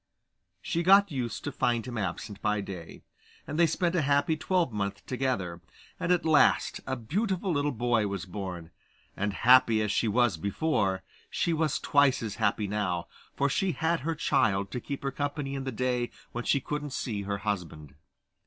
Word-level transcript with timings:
She 0.63 0.81
got 0.81 1.11
used 1.11 1.43
to 1.43 1.51
find 1.51 1.85
him 1.85 1.95
absent 1.95 2.41
by 2.41 2.59
day, 2.59 3.03
and 3.45 3.59
they 3.59 3.67
spent 3.67 3.93
a 3.93 4.01
happy 4.01 4.35
twelvemonth 4.35 5.05
together, 5.05 5.61
and 5.99 6.11
at 6.11 6.25
last 6.25 6.79
a 6.87 6.95
beautiful 6.95 7.51
little 7.51 7.71
boy 7.71 8.07
was 8.07 8.25
born; 8.25 8.71
and 9.15 9.31
happy 9.31 9.79
as 9.79 9.91
she 9.91 10.07
was 10.07 10.37
before, 10.37 11.03
she 11.29 11.53
was 11.53 11.77
twice 11.77 12.23
as 12.23 12.37
happy 12.37 12.65
now, 12.67 13.05
for 13.35 13.47
she 13.47 13.73
had 13.73 13.99
her 13.99 14.15
child 14.15 14.71
to 14.71 14.79
keep 14.81 15.03
her 15.03 15.11
company 15.11 15.53
in 15.53 15.65
the 15.65 15.71
day 15.71 16.09
when 16.31 16.45
she 16.45 16.59
couldn't 16.59 16.93
see 16.93 17.21
her 17.21 17.37
husband. 17.37 17.93